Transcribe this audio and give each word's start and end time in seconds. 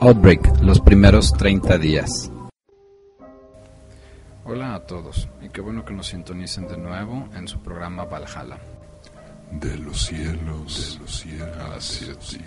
Outbreak, 0.00 0.62
los 0.62 0.80
primeros 0.80 1.32
30 1.32 1.76
días. 1.78 2.30
Hola 4.44 4.76
a 4.76 4.86
todos, 4.86 5.28
y 5.42 5.48
qué 5.48 5.60
bueno 5.60 5.84
que 5.84 5.92
nos 5.92 6.06
sintonicen 6.06 6.68
de 6.68 6.78
nuevo 6.78 7.28
en 7.34 7.48
su 7.48 7.58
programa 7.60 8.04
Valhalla. 8.04 8.58
De 9.50 9.76
los 9.76 10.06
cielos, 10.06 10.94
de 10.94 11.00
los 11.00 11.18
cielos, 11.18 12.38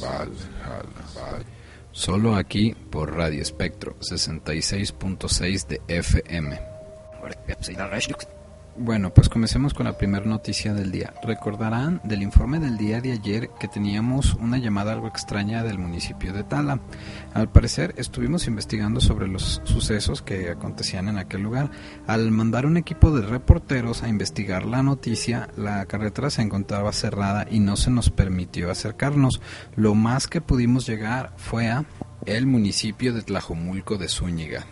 Valhalla, 0.00 1.44
Solo 1.90 2.36
aquí 2.36 2.74
por 2.74 3.16
Radio 3.16 3.42
Espectro 3.42 3.96
66.6 3.98 5.66
de 5.66 5.82
FM. 5.88 6.60
Bueno, 8.74 9.12
pues 9.12 9.28
comencemos 9.28 9.74
con 9.74 9.84
la 9.84 9.98
primera 9.98 10.24
noticia 10.24 10.72
del 10.72 10.90
día. 10.90 11.12
Recordarán 11.22 12.00
del 12.04 12.22
informe 12.22 12.58
del 12.58 12.78
día 12.78 13.02
de 13.02 13.12
ayer 13.12 13.50
que 13.60 13.68
teníamos 13.68 14.32
una 14.34 14.56
llamada 14.56 14.92
algo 14.92 15.08
extraña 15.08 15.62
del 15.62 15.78
municipio 15.78 16.32
de 16.32 16.42
Tala. 16.42 16.80
Al 17.34 17.50
parecer 17.50 17.92
estuvimos 17.98 18.46
investigando 18.46 19.00
sobre 19.00 19.28
los 19.28 19.60
sucesos 19.64 20.22
que 20.22 20.48
acontecían 20.48 21.08
en 21.08 21.18
aquel 21.18 21.42
lugar. 21.42 21.70
Al 22.06 22.30
mandar 22.30 22.64
un 22.64 22.78
equipo 22.78 23.10
de 23.10 23.26
reporteros 23.26 24.02
a 24.02 24.08
investigar 24.08 24.64
la 24.64 24.82
noticia, 24.82 25.50
la 25.54 25.84
carretera 25.84 26.30
se 26.30 26.40
encontraba 26.40 26.92
cerrada 26.92 27.46
y 27.50 27.60
no 27.60 27.76
se 27.76 27.90
nos 27.90 28.08
permitió 28.08 28.70
acercarnos. 28.70 29.42
Lo 29.76 29.94
más 29.94 30.26
que 30.26 30.40
pudimos 30.40 30.86
llegar 30.86 31.34
fue 31.36 31.68
a 31.68 31.84
el 32.24 32.46
municipio 32.46 33.12
de 33.12 33.20
Tlajomulco 33.20 33.98
de 33.98 34.08
Zúñiga. 34.08 34.64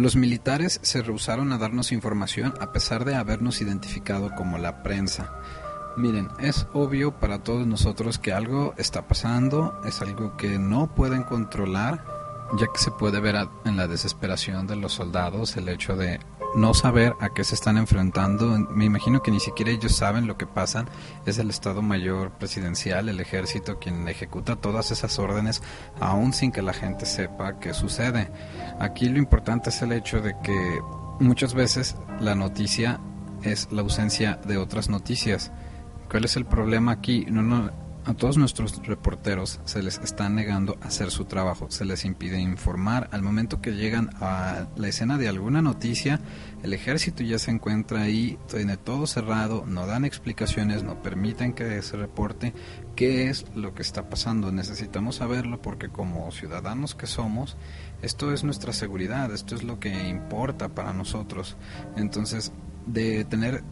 Los 0.00 0.16
militares 0.16 0.80
se 0.82 1.02
rehusaron 1.02 1.52
a 1.52 1.58
darnos 1.58 1.92
información 1.92 2.54
a 2.58 2.72
pesar 2.72 3.04
de 3.04 3.16
habernos 3.16 3.60
identificado 3.60 4.34
como 4.34 4.56
la 4.56 4.82
prensa. 4.82 5.30
Miren, 5.98 6.30
es 6.38 6.66
obvio 6.72 7.20
para 7.20 7.42
todos 7.42 7.66
nosotros 7.66 8.18
que 8.18 8.32
algo 8.32 8.72
está 8.78 9.06
pasando, 9.06 9.78
es 9.84 10.00
algo 10.00 10.38
que 10.38 10.58
no 10.58 10.94
pueden 10.94 11.22
controlar, 11.22 12.02
ya 12.58 12.66
que 12.72 12.78
se 12.78 12.90
puede 12.92 13.20
ver 13.20 13.46
en 13.66 13.76
la 13.76 13.88
desesperación 13.88 14.66
de 14.66 14.76
los 14.76 14.94
soldados 14.94 15.58
el 15.58 15.68
hecho 15.68 15.94
de 15.96 16.18
no 16.54 16.74
saber 16.74 17.14
a 17.20 17.30
qué 17.30 17.44
se 17.44 17.54
están 17.54 17.76
enfrentando. 17.76 18.58
Me 18.70 18.84
imagino 18.84 19.22
que 19.22 19.30
ni 19.30 19.40
siquiera 19.40 19.70
ellos 19.70 19.92
saben 19.92 20.26
lo 20.26 20.36
que 20.36 20.46
pasan. 20.46 20.88
Es 21.26 21.38
el 21.38 21.50
Estado 21.50 21.82
Mayor 21.82 22.32
Presidencial, 22.32 23.08
el 23.08 23.20
ejército, 23.20 23.78
quien 23.78 24.06
ejecuta 24.08 24.56
todas 24.56 24.90
esas 24.90 25.18
órdenes, 25.18 25.62
aún 26.00 26.32
sin 26.32 26.52
que 26.52 26.62
la 26.62 26.72
gente 26.72 27.06
sepa 27.06 27.58
qué 27.58 27.74
sucede. 27.74 28.30
Aquí 28.78 29.08
lo 29.08 29.18
importante 29.18 29.70
es 29.70 29.82
el 29.82 29.92
hecho 29.92 30.20
de 30.20 30.34
que 30.42 30.80
muchas 31.20 31.54
veces 31.54 31.96
la 32.20 32.34
noticia 32.34 33.00
es 33.42 33.68
la 33.70 33.82
ausencia 33.82 34.40
de 34.44 34.58
otras 34.58 34.88
noticias. 34.88 35.52
¿Cuál 36.10 36.24
es 36.24 36.36
el 36.36 36.44
problema 36.44 36.92
aquí? 36.92 37.26
No, 37.28 37.42
no, 37.42 37.70
a 38.04 38.14
todos 38.14 38.38
nuestros 38.38 38.86
reporteros 38.86 39.60
se 39.64 39.82
les 39.82 39.98
está 39.98 40.28
negando 40.28 40.78
hacer 40.82 41.10
su 41.10 41.26
trabajo, 41.26 41.70
se 41.70 41.84
les 41.84 42.04
impide 42.04 42.40
informar. 42.40 43.08
Al 43.12 43.22
momento 43.22 43.60
que 43.60 43.72
llegan 43.72 44.10
a 44.20 44.66
la 44.76 44.88
escena 44.88 45.18
de 45.18 45.28
alguna 45.28 45.62
noticia, 45.62 46.20
el 46.62 46.72
ejército 46.72 47.22
ya 47.22 47.38
se 47.38 47.50
encuentra 47.50 48.02
ahí, 48.02 48.38
tiene 48.48 48.76
todo 48.76 49.06
cerrado, 49.06 49.64
no 49.66 49.86
dan 49.86 50.04
explicaciones, 50.04 50.82
no 50.82 51.02
permiten 51.02 51.52
que 51.52 51.82
se 51.82 51.96
reporte 51.96 52.54
qué 52.96 53.28
es 53.28 53.44
lo 53.54 53.74
que 53.74 53.82
está 53.82 54.08
pasando. 54.08 54.50
Necesitamos 54.50 55.16
saberlo 55.16 55.60
porque 55.60 55.88
como 55.88 56.30
ciudadanos 56.32 56.94
que 56.94 57.06
somos, 57.06 57.56
esto 58.02 58.32
es 58.32 58.44
nuestra 58.44 58.72
seguridad, 58.72 59.32
esto 59.32 59.54
es 59.54 59.62
lo 59.62 59.78
que 59.78 60.08
importa 60.08 60.70
para 60.70 60.92
nosotros. 60.92 61.56
Entonces, 61.96 62.52
de 62.86 63.24
tener 63.24 63.62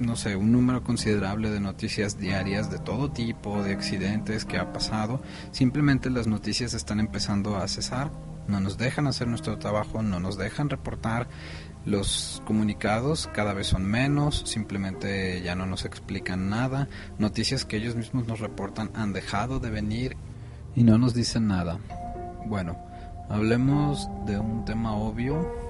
no 0.00 0.16
sé, 0.16 0.34
un 0.34 0.50
número 0.50 0.82
considerable 0.82 1.50
de 1.50 1.60
noticias 1.60 2.18
diarias 2.18 2.70
de 2.70 2.78
todo 2.78 3.10
tipo, 3.10 3.62
de 3.62 3.74
accidentes 3.74 4.44
que 4.44 4.58
ha 4.58 4.72
pasado. 4.72 5.20
Simplemente 5.52 6.10
las 6.10 6.26
noticias 6.26 6.74
están 6.74 7.00
empezando 7.00 7.56
a 7.56 7.68
cesar, 7.68 8.10
no 8.48 8.60
nos 8.60 8.78
dejan 8.78 9.06
hacer 9.06 9.28
nuestro 9.28 9.58
trabajo, 9.58 10.02
no 10.02 10.18
nos 10.18 10.36
dejan 10.36 10.70
reportar. 10.70 11.28
Los 11.84 12.42
comunicados 12.44 13.28
cada 13.32 13.54
vez 13.54 13.68
son 13.68 13.84
menos, 13.84 14.42
simplemente 14.46 15.40
ya 15.42 15.54
no 15.54 15.66
nos 15.66 15.84
explican 15.84 16.48
nada. 16.48 16.88
Noticias 17.18 17.64
que 17.64 17.76
ellos 17.76 17.94
mismos 17.94 18.26
nos 18.26 18.40
reportan 18.40 18.90
han 18.94 19.12
dejado 19.12 19.60
de 19.60 19.70
venir 19.70 20.16
y 20.74 20.82
no 20.82 20.98
nos 20.98 21.14
dicen 21.14 21.46
nada. 21.46 21.78
Bueno, 22.46 22.76
hablemos 23.28 24.08
de 24.26 24.38
un 24.38 24.64
tema 24.64 24.94
obvio 24.94 25.69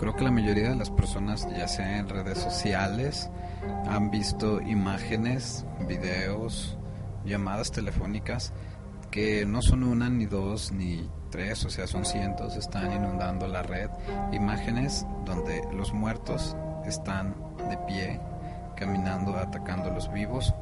creo 0.00 0.16
que 0.16 0.24
la 0.24 0.30
mayoría 0.30 0.70
de 0.70 0.76
las 0.76 0.90
personas, 0.90 1.46
ya 1.54 1.68
sea 1.68 1.98
en 1.98 2.08
redes 2.08 2.38
sociales, 2.38 3.28
han 3.86 4.10
visto 4.10 4.62
imágenes, 4.62 5.66
videos, 5.86 6.78
llamadas 7.26 7.70
telefónicas 7.70 8.54
que 9.10 9.44
no 9.44 9.60
son 9.60 9.82
una, 9.82 10.08
ni 10.08 10.24
dos, 10.24 10.72
ni 10.72 11.06
tres, 11.30 11.66
o 11.66 11.70
sea, 11.70 11.86
son 11.86 12.06
cientos, 12.06 12.56
están 12.56 12.90
inundando 12.92 13.46
la 13.46 13.62
red. 13.62 13.90
Imágenes 14.32 15.04
donde 15.26 15.60
los 15.70 15.92
muertos 15.92 16.56
están 16.86 17.34
de 17.68 17.76
pie, 17.86 18.20
caminando, 18.76 19.36
atacando 19.36 19.90
a 19.90 19.92
los 19.92 20.10
vivos. 20.10 20.54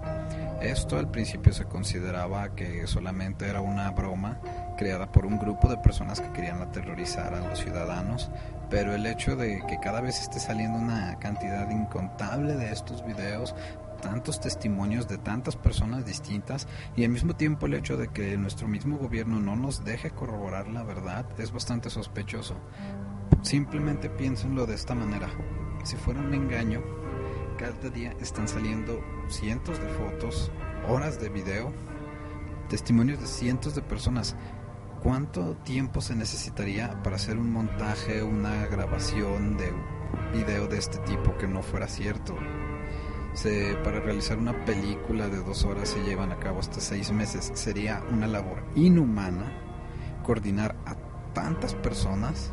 Esto 0.61 0.99
al 0.99 1.13
principio 1.13 1.53
se 1.53 1.65
consideraba 1.67 2.57
que 2.57 2.89
solamente 2.89 3.47
era 3.47 3.61
una 3.61 3.89
broma 3.93 4.41
creada 4.77 5.13
por 5.13 5.27
un 5.27 5.39
grupo 5.39 5.69
de 5.69 5.77
personas 5.77 6.21
que 6.21 6.33
querían 6.33 6.61
aterrorizar 6.61 7.33
a 7.35 7.49
los 7.49 7.61
ciudadanos, 7.61 8.33
pero 8.71 8.95
el 8.95 9.07
hecho 9.07 9.37
de 9.37 9.63
que 9.67 9.79
cada 9.81 10.01
vez 10.01 10.21
esté 10.21 10.41
saliendo 10.41 10.79
una 10.79 11.19
cantidad 11.19 11.71
incontable 11.71 12.55
de 12.55 12.73
estos 12.73 13.05
videos, 13.05 13.55
tantos 14.01 14.41
testimonios 14.41 15.09
de 15.09 15.19
tantas 15.19 15.57
personas 15.57 16.05
distintas 16.05 16.69
y 16.97 17.05
al 17.05 17.11
mismo 17.11 17.35
tiempo 17.35 17.67
el 17.67 17.75
hecho 17.75 17.97
de 17.97 18.09
que 18.09 18.37
nuestro 18.37 18.69
mismo 18.69 18.99
gobierno 18.99 19.41
no 19.41 19.57
nos 19.57 19.85
deje 19.85 20.11
corroborar 20.11 20.69
la 20.69 20.83
verdad 20.83 21.27
es 21.39 21.53
bastante 21.53 21.91
sospechoso. 21.91 22.57
Simplemente 23.43 24.11
piénsenlo 24.11 24.67
de 24.67 24.75
esta 24.75 24.95
manera. 24.95 25.29
Si 25.85 25.97
fuera 25.97 26.21
un 26.21 26.35
engaño, 26.35 26.83
cada 27.57 27.91
día 27.91 28.15
están 28.21 28.49
saliendo 28.49 29.01
cientos 29.29 29.81
de 29.81 29.89
fotos, 29.89 30.51
horas 30.89 31.21
de 31.21 31.29
video, 31.29 31.73
testimonios 32.69 33.21
de 33.21 33.27
cientos 33.27 33.75
de 33.75 33.83
personas 33.83 34.37
¿cuánto 35.03 35.57
tiempo 35.65 36.01
se 36.01 36.15
necesitaría 36.15 37.03
para 37.03 37.17
hacer 37.17 37.39
un 37.39 37.53
montaje, 37.53 38.23
una 38.23 38.67
grabación 38.67 39.57
de 39.57 39.73
video 40.33 40.67
de 40.67 40.79
este 40.79 40.99
tipo 40.99 41.37
que 41.37 41.47
no 41.47 41.63
fuera 41.63 41.89
cierto? 41.89 42.37
Se, 43.35 43.77
para 43.85 44.01
realizar 44.01 44.39
una 44.39 44.65
película 44.65 45.29
de 45.29 45.39
dos 45.39 45.65
horas 45.65 45.91
se 45.91 46.03
llevan 46.03 46.33
a 46.33 46.39
cabo 46.39 46.61
hasta 46.61 46.81
seis 46.81 47.13
meses. 47.13 47.51
Sería 47.55 48.03
una 48.11 48.27
labor 48.27 48.65
inhumana 48.75 49.53
coordinar 50.25 50.75
a 50.87 50.97
tantas 51.35 51.75
personas, 51.75 52.53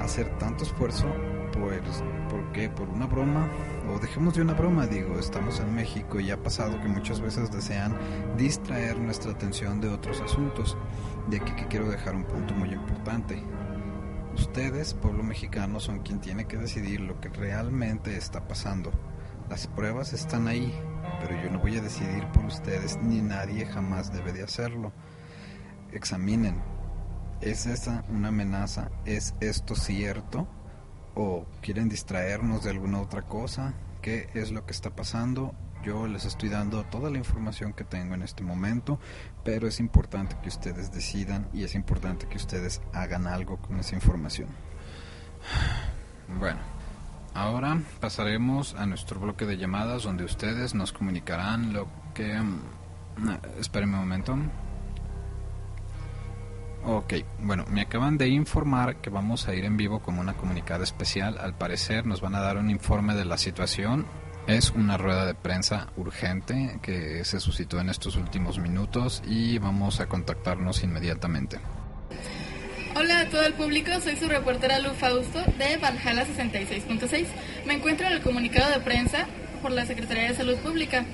hacer 0.00 0.38
tanto 0.38 0.64
esfuerzo 0.64 1.06
Pues, 1.54 2.02
¿por 2.30 2.50
qué? 2.50 2.68
¿Por 2.68 2.88
una 2.88 3.06
broma? 3.06 3.48
O 3.88 4.00
dejemos 4.00 4.34
de 4.34 4.42
una 4.42 4.54
broma, 4.54 4.88
digo, 4.88 5.20
estamos 5.20 5.60
en 5.60 5.72
México 5.72 6.18
y 6.18 6.32
ha 6.32 6.42
pasado 6.42 6.80
que 6.80 6.88
muchas 6.88 7.20
veces 7.20 7.52
desean 7.52 7.96
distraer 8.36 8.98
nuestra 8.98 9.30
atención 9.30 9.80
de 9.80 9.88
otros 9.88 10.20
asuntos. 10.20 10.76
De 11.28 11.36
aquí 11.36 11.52
que 11.52 11.68
quiero 11.68 11.88
dejar 11.88 12.16
un 12.16 12.24
punto 12.24 12.54
muy 12.54 12.70
importante. 12.70 13.40
Ustedes, 14.34 14.94
pueblo 14.94 15.22
mexicano, 15.22 15.78
son 15.78 16.00
quien 16.00 16.20
tiene 16.20 16.46
que 16.46 16.56
decidir 16.56 17.00
lo 17.00 17.20
que 17.20 17.28
realmente 17.28 18.16
está 18.16 18.48
pasando. 18.48 18.90
Las 19.48 19.68
pruebas 19.68 20.12
están 20.12 20.48
ahí, 20.48 20.74
pero 21.20 21.40
yo 21.40 21.50
no 21.50 21.60
voy 21.60 21.76
a 21.76 21.82
decidir 21.82 22.26
por 22.32 22.46
ustedes 22.46 22.98
ni 23.00 23.20
nadie 23.20 23.64
jamás 23.64 24.12
debe 24.12 24.32
de 24.32 24.42
hacerlo. 24.42 24.92
Examinen, 25.92 26.60
¿es 27.40 27.66
esa 27.66 28.04
una 28.08 28.28
amenaza? 28.28 28.90
¿Es 29.04 29.36
esto 29.38 29.76
cierto? 29.76 30.48
¿O 31.14 31.46
quieren 31.62 31.88
distraernos 31.88 32.64
de 32.64 32.70
alguna 32.70 33.00
otra 33.00 33.22
cosa? 33.22 33.74
¿Qué 34.02 34.28
es 34.34 34.50
lo 34.50 34.66
que 34.66 34.72
está 34.72 34.90
pasando? 34.90 35.54
Yo 35.84 36.06
les 36.06 36.24
estoy 36.24 36.48
dando 36.48 36.82
toda 36.84 37.10
la 37.10 37.18
información 37.18 37.72
que 37.72 37.84
tengo 37.84 38.14
en 38.14 38.22
este 38.22 38.42
momento, 38.42 38.98
pero 39.44 39.68
es 39.68 39.80
importante 39.80 40.36
que 40.42 40.48
ustedes 40.48 40.92
decidan 40.92 41.48
y 41.52 41.64
es 41.64 41.74
importante 41.74 42.26
que 42.26 42.38
ustedes 42.38 42.80
hagan 42.92 43.26
algo 43.26 43.58
con 43.58 43.78
esa 43.78 43.94
información. 43.94 44.48
Bueno, 46.38 46.58
ahora 47.34 47.80
pasaremos 48.00 48.74
a 48.74 48.86
nuestro 48.86 49.20
bloque 49.20 49.44
de 49.44 49.58
llamadas 49.58 50.04
donde 50.04 50.24
ustedes 50.24 50.74
nos 50.74 50.92
comunicarán 50.92 51.72
lo 51.72 51.86
que... 52.14 52.34
Mm, 52.34 53.60
espérenme 53.60 53.94
un 53.94 54.00
momento. 54.00 54.36
Ok, 56.86 57.14
bueno, 57.38 57.64
me 57.70 57.80
acaban 57.80 58.18
de 58.18 58.28
informar 58.28 58.96
que 58.96 59.08
vamos 59.08 59.48
a 59.48 59.54
ir 59.54 59.64
en 59.64 59.78
vivo 59.78 60.00
con 60.00 60.18
una 60.18 60.34
comunicada 60.34 60.84
especial. 60.84 61.38
Al 61.38 61.56
parecer 61.56 62.04
nos 62.04 62.20
van 62.20 62.34
a 62.34 62.40
dar 62.40 62.58
un 62.58 62.68
informe 62.68 63.14
de 63.14 63.24
la 63.24 63.38
situación. 63.38 64.06
Es 64.46 64.70
una 64.70 64.98
rueda 64.98 65.24
de 65.24 65.34
prensa 65.34 65.88
urgente 65.96 66.78
que 66.82 67.24
se 67.24 67.40
suscitó 67.40 67.80
en 67.80 67.88
estos 67.88 68.16
últimos 68.16 68.58
minutos 68.58 69.22
y 69.26 69.56
vamos 69.56 70.00
a 70.00 70.06
contactarnos 70.06 70.84
inmediatamente. 70.84 71.58
Hola 72.94 73.20
a 73.20 73.28
todo 73.30 73.46
el 73.46 73.54
público, 73.54 73.90
soy 74.02 74.16
su 74.16 74.28
reportera 74.28 74.78
Lu 74.78 74.90
Fausto 74.90 75.42
de 75.58 75.78
Valhalla 75.78 76.26
66.6. 76.26 77.26
Me 77.66 77.74
encuentro 77.74 78.06
en 78.06 78.12
el 78.12 78.20
comunicado 78.20 78.70
de 78.70 78.80
prensa 78.80 79.26
por 79.62 79.72
la 79.72 79.86
Secretaría 79.86 80.28
de 80.28 80.36
Salud 80.36 80.56
Pública, 80.58 81.06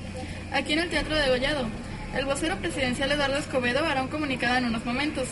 aquí 0.52 0.72
en 0.72 0.80
el 0.80 0.90
Teatro 0.90 1.14
de 1.14 1.28
Gollado. 1.28 1.68
El 2.16 2.24
vocero 2.24 2.56
presidencial 2.56 3.12
Eduardo 3.12 3.36
Escobedo 3.36 3.86
hará 3.86 4.02
un 4.02 4.08
comunicado 4.08 4.56
en 4.56 4.64
unos 4.64 4.84
momentos. 4.84 5.28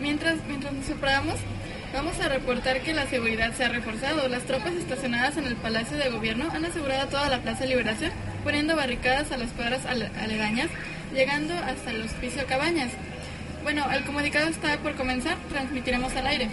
Mientras, 0.00 0.38
mientras 0.48 0.72
nos 0.72 0.86
separamos, 0.86 1.36
vamos 1.92 2.18
a 2.20 2.28
reportar 2.28 2.80
que 2.80 2.94
la 2.94 3.06
seguridad 3.06 3.52
se 3.52 3.64
ha 3.64 3.68
reforzado. 3.68 4.28
Las 4.28 4.44
tropas 4.44 4.72
estacionadas 4.72 5.36
en 5.36 5.44
el 5.44 5.56
Palacio 5.56 5.98
de 5.98 6.08
Gobierno 6.08 6.48
han 6.52 6.64
asegurado 6.64 7.08
toda 7.08 7.28
la 7.28 7.42
Plaza 7.42 7.60
de 7.60 7.70
Liberación, 7.70 8.10
poniendo 8.42 8.76
barricadas 8.76 9.30
a 9.30 9.36
las 9.36 9.50
cuadras 9.50 9.84
aledañas, 9.84 10.70
llegando 11.12 11.54
hasta 11.54 11.90
el 11.90 12.02
hospicio 12.02 12.46
Cabañas. 12.46 12.92
Bueno, 13.62 13.84
el 13.92 14.04
comunicado 14.04 14.48
está 14.48 14.78
por 14.78 14.94
comenzar, 14.96 15.36
transmitiremos 15.50 16.14
al 16.16 16.26
aire. 16.26 16.48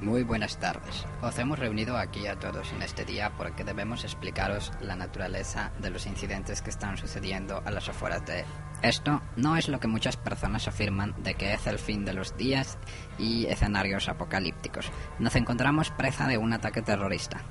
Muy 0.00 0.22
buenas 0.22 0.58
tardes. 0.58 1.04
Os 1.20 1.38
hemos 1.38 1.58
reunido 1.58 1.98
aquí 1.98 2.26
a 2.26 2.38
todos 2.38 2.72
en 2.72 2.80
este 2.80 3.04
día 3.04 3.32
porque 3.36 3.64
debemos 3.64 4.02
explicaros 4.04 4.72
la 4.80 4.96
naturaleza 4.96 5.72
de 5.78 5.90
los 5.90 6.06
incidentes 6.06 6.62
que 6.62 6.70
están 6.70 6.96
sucediendo 6.96 7.60
a 7.66 7.70
las 7.70 7.86
afueras 7.86 8.24
de 8.24 8.46
esto 8.82 9.22
no 9.36 9.56
es 9.56 9.68
lo 9.68 9.80
que 9.80 9.88
muchas 9.88 10.16
personas 10.16 10.66
afirman 10.68 11.14
de 11.22 11.34
que 11.34 11.52
es 11.52 11.66
el 11.66 11.78
fin 11.78 12.04
de 12.04 12.14
los 12.14 12.36
días 12.36 12.78
y 13.18 13.46
escenarios 13.46 14.08
apocalípticos. 14.08 14.90
Nos 15.18 15.36
encontramos 15.36 15.90
presa 15.90 16.26
de 16.26 16.38
un 16.38 16.52
ataque 16.52 16.82
terrorista. 16.82 17.42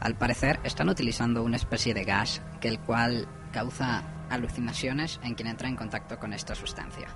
Al 0.00 0.16
parecer 0.16 0.60
están 0.62 0.88
utilizando 0.88 1.42
una 1.42 1.56
especie 1.56 1.94
de 1.94 2.04
gas 2.04 2.42
que 2.60 2.68
el 2.68 2.78
cual 2.78 3.26
causa 3.52 4.04
alucinaciones 4.30 5.20
en 5.22 5.34
quien 5.34 5.48
entra 5.48 5.68
en 5.68 5.76
contacto 5.76 6.18
con 6.18 6.32
esta 6.32 6.54
sustancia. 6.54 7.08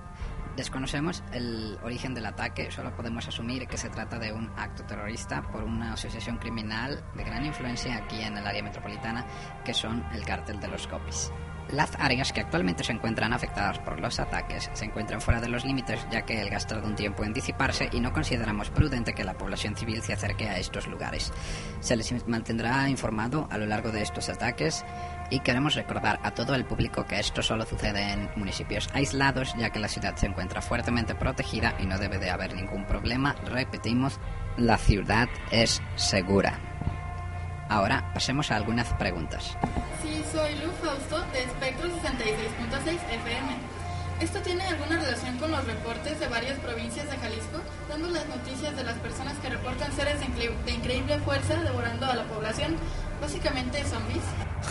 Desconocemos 0.60 1.24
el 1.32 1.78
origen 1.82 2.12
del 2.12 2.26
ataque, 2.26 2.70
solo 2.70 2.94
podemos 2.94 3.26
asumir 3.26 3.66
que 3.66 3.78
se 3.78 3.88
trata 3.88 4.18
de 4.18 4.30
un 4.30 4.52
acto 4.58 4.84
terrorista 4.84 5.40
por 5.40 5.64
una 5.64 5.94
asociación 5.94 6.36
criminal 6.36 7.02
de 7.14 7.24
gran 7.24 7.46
influencia 7.46 7.96
aquí 7.96 8.20
en 8.20 8.36
el 8.36 8.46
área 8.46 8.62
metropolitana, 8.62 9.24
que 9.64 9.72
son 9.72 10.04
el 10.12 10.22
cártel 10.22 10.60
de 10.60 10.68
los 10.68 10.86
Copis. 10.86 11.32
Las 11.72 11.94
áreas 11.98 12.32
que 12.32 12.40
actualmente 12.40 12.84
se 12.84 12.92
encuentran 12.92 13.32
afectadas 13.32 13.78
por 13.78 14.00
los 14.00 14.20
ataques 14.20 14.68
se 14.74 14.84
encuentran 14.84 15.22
fuera 15.22 15.40
de 15.40 15.48
los 15.48 15.64
límites 15.64 16.04
ya 16.10 16.22
que 16.22 16.42
el 16.42 16.50
gastar 16.50 16.84
un 16.84 16.96
tiempo 16.96 17.24
en 17.24 17.32
disiparse 17.32 17.88
y 17.92 18.00
no 18.00 18.12
consideramos 18.12 18.70
prudente 18.70 19.14
que 19.14 19.24
la 19.24 19.38
población 19.38 19.76
civil 19.76 20.02
se 20.02 20.12
acerque 20.12 20.48
a 20.48 20.58
estos 20.58 20.88
lugares. 20.88 21.32
Se 21.80 21.96
les 21.96 22.26
mantendrá 22.26 22.88
informado 22.90 23.48
a 23.50 23.56
lo 23.56 23.66
largo 23.66 23.92
de 23.92 24.02
estos 24.02 24.28
ataques 24.28 24.84
y 25.30 25.40
queremos 25.40 25.74
recordar 25.74 26.20
a 26.22 26.32
todo 26.32 26.54
el 26.54 26.64
público 26.64 27.06
que 27.06 27.20
esto 27.20 27.42
solo 27.42 27.64
sucede 27.64 28.12
en 28.12 28.30
municipios 28.36 28.88
aislados 28.92 29.54
ya 29.56 29.70
que 29.70 29.78
la 29.78 29.88
ciudad 29.88 30.16
se 30.16 30.26
encuentra 30.26 30.60
fuertemente 30.60 31.14
protegida 31.14 31.74
y 31.78 31.86
no 31.86 31.98
debe 31.98 32.18
de 32.18 32.30
haber 32.30 32.54
ningún 32.54 32.84
problema. 32.84 33.34
Repetimos, 33.46 34.18
la 34.56 34.76
ciudad 34.76 35.28
es 35.50 35.80
segura. 35.96 36.58
Ahora 37.68 38.10
pasemos 38.12 38.50
a 38.50 38.56
algunas 38.56 38.92
preguntas. 38.94 39.56
Sí, 40.02 40.22
soy 40.32 40.56
Lu 40.56 40.72
Fausto 40.82 41.20
de 41.32 41.44
Espectro 41.44 41.88
66.6 41.88 42.94
FM. 43.12 43.80
¿Esto 44.20 44.40
tiene 44.40 44.62
alguna 44.64 44.98
relación 44.98 45.38
con 45.38 45.50
los 45.50 45.64
reportes 45.64 46.20
de 46.20 46.28
varias 46.28 46.58
provincias 46.58 47.08
de 47.10 47.16
Jalisco, 47.16 47.58
dando 47.88 48.10
las 48.10 48.28
noticias 48.28 48.76
de 48.76 48.84
las 48.84 48.98
personas 48.98 49.38
que 49.38 49.48
reportan 49.48 49.92
seres 49.92 50.20
de, 50.20 50.72
increíble 50.72 51.18
fuerza 51.20 51.54
devorando 51.62 52.04
a 52.04 52.16
la 52.16 52.24
población, 52.24 52.76
básicamente 53.20 53.84
zombies? 53.84 54.22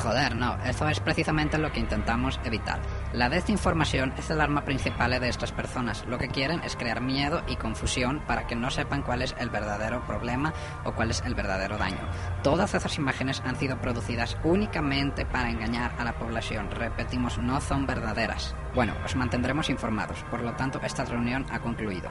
Joder, 0.02 0.36
no, 0.36 0.58
eso 0.64 0.88
es 0.88 1.00
precisamente 1.00 1.58
lo 1.58 1.72
que 1.72 1.80
intentamos 1.80 2.40
evitar. 2.44 2.80
La 3.14 3.30
desinformación 3.30 4.14
es 4.18 4.30
el 4.30 4.40
arma 4.40 4.64
principal 4.64 5.20
de 5.20 5.30
estas 5.30 5.52
personas. 5.52 6.06
Lo 6.06 6.18
que 6.18 6.28
quieren 6.28 6.62
es 6.64 6.76
crear 6.76 7.02
miedo 7.02 7.42
y 7.48 7.56
confusión 7.56 8.22
para 8.28 8.46
que 8.46 8.56
no 8.56 8.70
sepan 8.70 9.02
cuál 9.02 9.22
es 9.22 9.36
el 9.40 9.50
verdadero 9.50 10.06
problema 10.06 10.54
o 10.84 10.94
cuál 10.94 11.10
es 11.10 11.22
el 11.26 11.36
verdadero 11.36 11.78
daño. 11.78 12.08
Todas 12.44 12.76
esas 12.76 12.98
imágenes 12.98 13.42
han 13.46 13.56
sido 13.56 13.80
producidas 13.82 14.38
únicamente 14.44 15.26
para 15.26 15.50
engañar 15.50 15.94
a 15.98 16.04
la 16.04 16.14
población. 16.14 16.70
Repetimos, 16.72 17.38
no 17.40 17.60
son 17.60 17.88
verdaderas. 17.88 18.56
Bueno, 18.76 18.94
os 19.04 19.16
mantendremos 19.16 19.70
informados. 19.70 20.24
Por 20.30 20.42
lo 20.42 20.54
tanto, 20.54 20.80
esta 20.84 21.06
reunión 21.06 21.46
ha 21.50 21.60
concluido. 21.60 22.10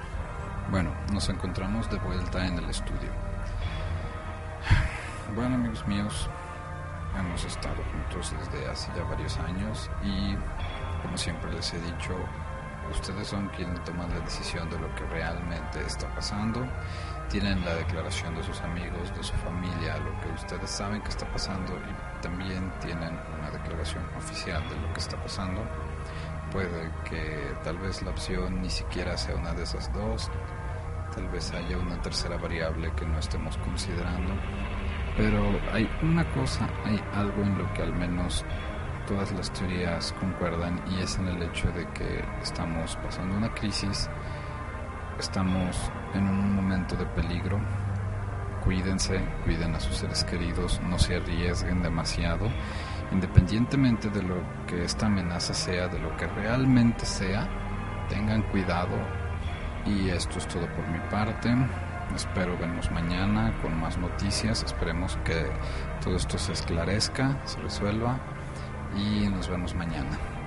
Bueno, 0.71 0.93
nos 1.13 1.29
encontramos 1.29 1.89
de 1.91 1.99
vuelta 1.99 2.47
en 2.47 2.59
el 2.59 2.69
estudio. 2.69 3.28
Bueno, 5.35 5.57
amigos 5.57 5.87
míos, 5.87 6.29
hemos 7.19 7.45
estado 7.45 7.77
juntos 7.93 8.35
desde 8.41 8.67
hace 8.67 8.91
ya 8.97 9.05
varios 9.05 9.39
años 9.39 9.91
y 10.03 10.35
como 11.03 11.19
siempre 11.19 11.53
les 11.53 11.73
he 11.75 11.81
dicho, 11.81 12.17
ustedes 12.91 13.29
son 13.29 13.47
quienes 13.49 13.85
toman 13.85 14.09
la 14.09 14.21
decisión 14.21 14.71
de 14.71 14.79
lo 14.79 14.93
que 14.95 15.05
realmente 15.05 15.85
está 15.87 16.09
pasando, 16.15 16.67
tienen 17.29 17.63
la 17.63 17.75
declaración 17.75 18.35
de 18.37 18.43
sus 18.43 18.59
amigos, 18.63 19.15
de 19.15 19.23
su 19.23 19.35
familia, 19.35 19.99
lo 19.99 20.19
que 20.23 20.29
ustedes 20.35 20.71
saben 20.71 21.03
que 21.03 21.11
está 21.11 21.31
pasando 21.31 21.75
y 21.77 22.23
también 22.23 22.73
tienen 22.81 23.15
una 23.39 23.51
declaración 23.51 24.05
oficial 24.17 24.67
de 24.71 24.77
lo 24.81 24.93
que 24.95 25.01
está 25.01 25.23
pasando. 25.23 25.63
Puede 26.51 26.91
que 27.05 27.55
tal 27.63 27.77
vez 27.77 28.01
la 28.01 28.11
opción 28.11 28.63
ni 28.63 28.71
siquiera 28.71 29.17
sea 29.19 29.37
una 29.37 29.53
de 29.53 29.65
esas 29.65 29.93
dos, 29.93 30.31
tal 31.15 31.29
vez 31.29 31.53
haya 31.53 31.77
una 31.77 32.01
tercera 32.01 32.39
variable 32.39 32.91
que 32.97 33.05
no 33.05 33.19
estemos 33.19 33.59
considerando 33.59 34.33
pero 35.19 35.43
hay 35.73 35.91
una 36.01 36.25
cosa, 36.31 36.69
hay 36.85 36.99
algo 37.13 37.43
en 37.43 37.59
lo 37.59 37.71
que 37.75 37.83
al 37.83 37.93
menos 37.93 38.45
todas 39.09 39.33
las 39.33 39.53
teorías 39.53 40.15
concuerdan 40.21 40.81
y 40.93 41.03
es 41.03 41.19
en 41.19 41.27
el 41.27 41.43
hecho 41.43 41.71
de 41.73 41.87
que 41.89 42.25
estamos 42.41 42.97
pasando 43.03 43.37
una 43.37 43.53
crisis, 43.53 44.09
estamos 45.19 45.91
en 46.15 46.29
un 46.29 46.55
momento 46.55 46.95
de 46.95 47.05
peligro. 47.07 47.59
Cuídense, 48.63 49.21
cuiden 49.45 49.75
a 49.75 49.81
sus 49.81 49.97
seres 49.97 50.23
queridos, 50.23 50.81
no 50.89 50.99
se 50.99 51.17
arriesguen 51.17 51.83
demasiado, 51.83 52.49
independientemente 53.11 54.11
de 54.11 54.23
lo 54.23 54.37
que 54.69 54.85
esta 54.85 55.07
amenaza 55.07 55.53
sea, 55.53 55.89
de 55.89 55.99
lo 55.99 56.17
que 56.17 56.29
realmente 56.29 57.05
sea, 57.05 57.49
tengan 58.09 58.43
cuidado 58.43 58.97
y 59.85 60.11
esto 60.11 60.39
es 60.39 60.47
todo 60.47 60.67
por 60.75 60.87
mi 60.89 61.01
parte. 61.11 61.57
Espero 62.15 62.57
vernos 62.59 62.91
mañana 62.91 63.53
con 63.63 63.79
más 63.79 63.99
noticias. 63.99 64.63
Esperemos 64.63 65.17
que 65.25 65.47
todo 66.03 66.17
esto 66.17 66.39
se 66.39 66.53
esclarezca, 66.53 67.37
se 67.45 67.61
resuelva 67.61 68.19
y 68.97 69.29
nos 69.29 69.49
vemos 69.49 69.75
mañana. 69.75 70.38